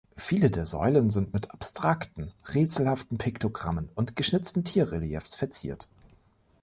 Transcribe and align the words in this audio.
Viele 0.17 0.49
der 0.49 0.65
Säulen 0.65 1.11
sind 1.11 1.31
mit 1.31 1.51
abstrakten, 1.51 2.31
rätselhaften 2.55 3.19
Piktogrammen 3.19 3.87
und 3.93 4.15
geschnitzten 4.15 4.63
Tierreliefs 4.63 5.35
verziert. 5.35 5.87